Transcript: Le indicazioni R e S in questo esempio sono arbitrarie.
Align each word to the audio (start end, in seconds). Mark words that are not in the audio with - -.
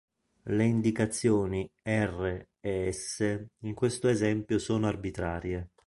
Le 0.45 0.63
indicazioni 0.63 1.69
R 1.83 2.47
e 2.59 2.91
S 2.91 3.45
in 3.59 3.75
questo 3.75 4.07
esempio 4.07 4.57
sono 4.57 4.87
arbitrarie. 4.87 5.73